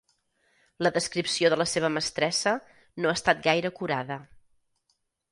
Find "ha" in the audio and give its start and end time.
3.11-3.17